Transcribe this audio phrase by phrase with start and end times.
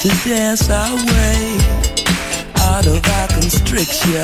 [0.00, 1.58] to dance our way
[2.56, 4.14] out of our constriction.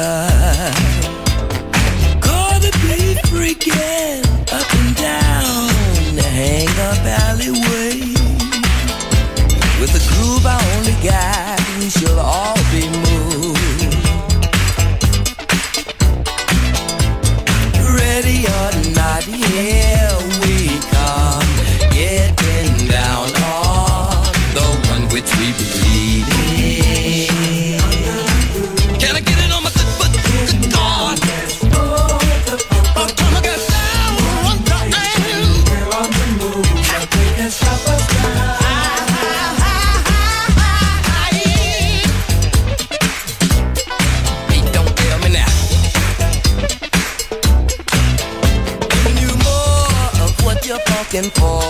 [2.19, 4.25] gonna be freaking
[4.57, 5.69] up and down
[6.17, 8.01] the hang up alleyway.
[9.79, 13.61] With a groove I only got, we shall all be moved.
[18.01, 20.36] Ready or not, yeah.
[51.17, 51.66] looking for.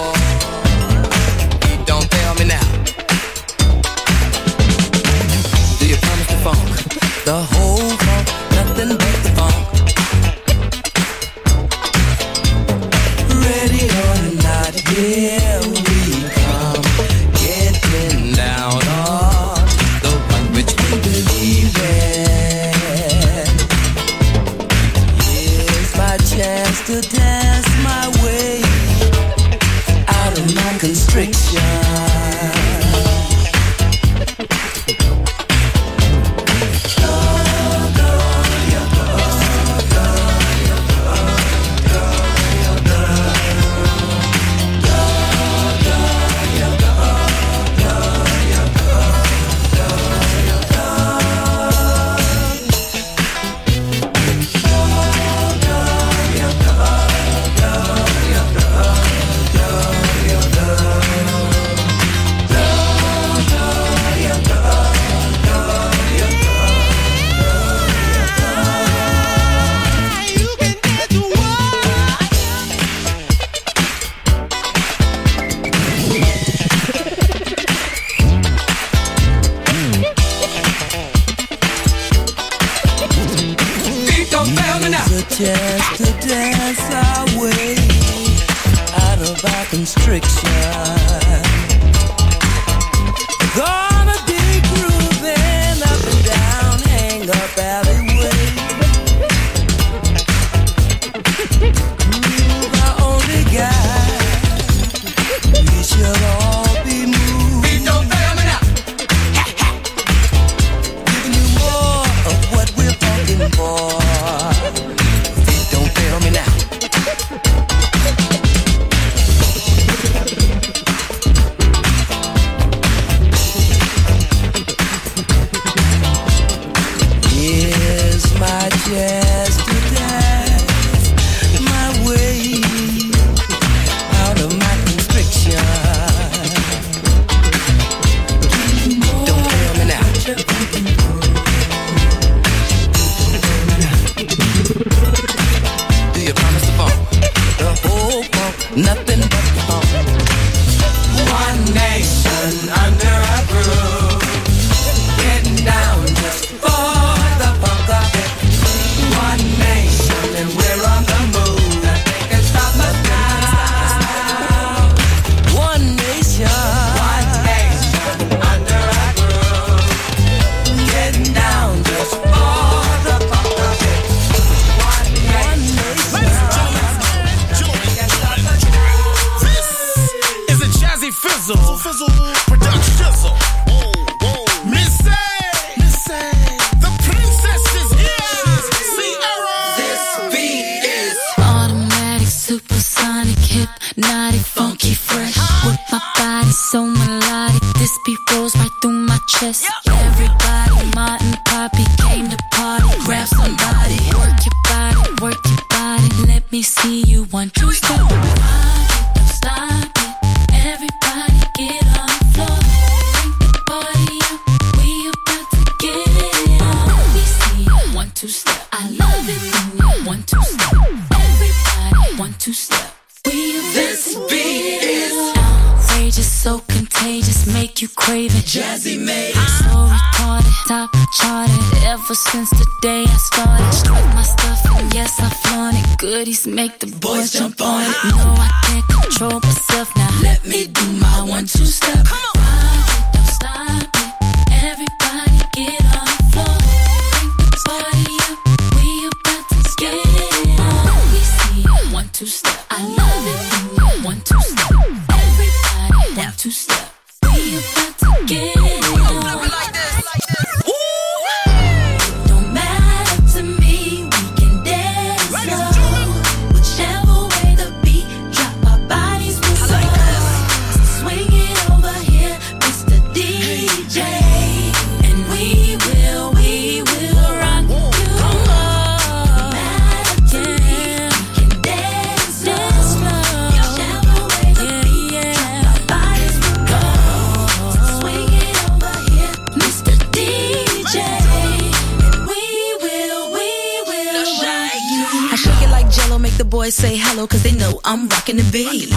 [296.71, 298.89] say hello cause they know I'm rocking the beat.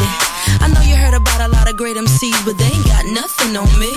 [0.59, 3.55] I know you heard about a lot of great MCs, but they ain't got nothing
[3.55, 3.91] on me.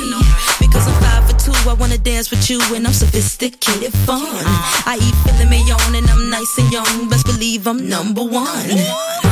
[0.61, 4.21] Because I'm five for two, I wanna dance with you and I'm sophisticated fun.
[4.85, 9.32] I eat filet mignon and I'm nice and young, best believe I'm number one.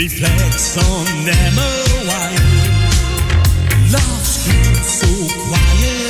[0.00, 2.32] Reflects on them a while.
[3.92, 6.09] Love screams so quietly.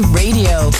[0.00, 0.77] Radio.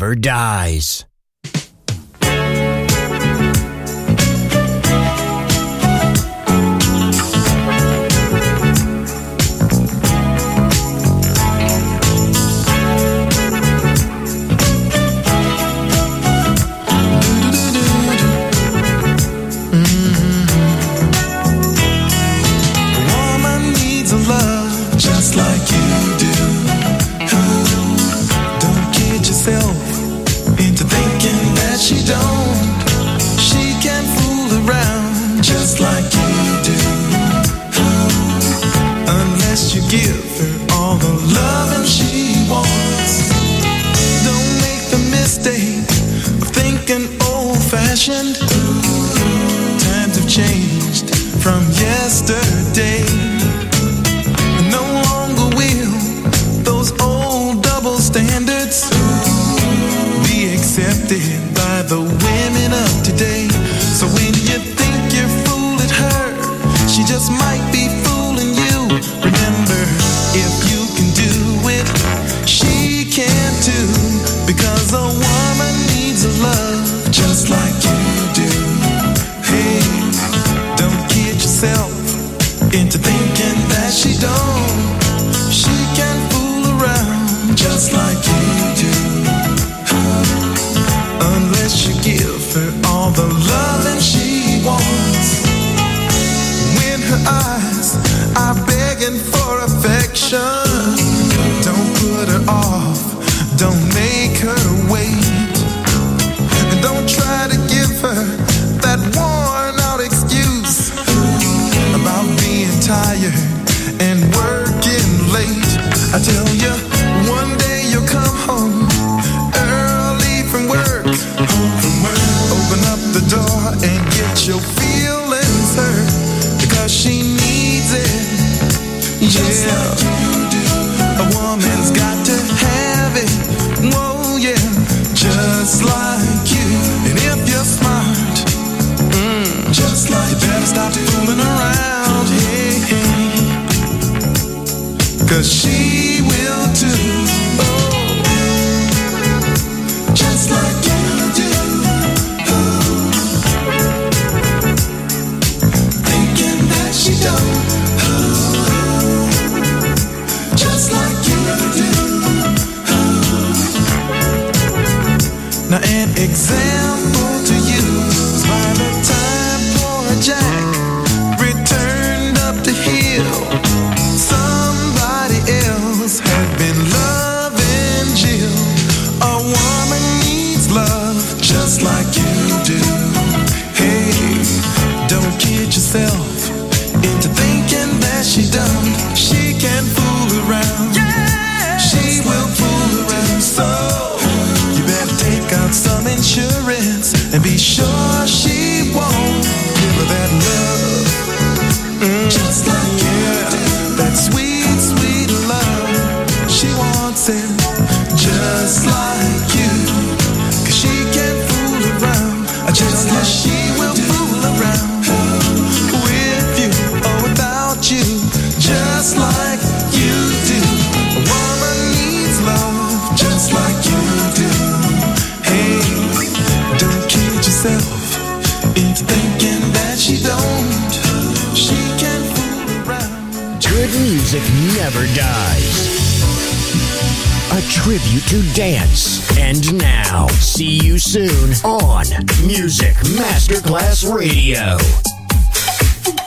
[0.00, 0.99] Never dies.